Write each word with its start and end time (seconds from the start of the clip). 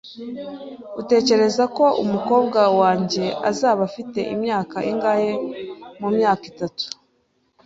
Utekereza 1.01 1.63
ko 1.77 1.85
umukobwa 2.03 2.61
wanjye 2.79 3.25
azaba 3.49 3.81
afite 3.89 4.19
imyaka 4.35 4.77
ingahe 4.91 5.31
mu 5.99 6.09
myaka 6.15 6.43
itatu? 6.51 6.85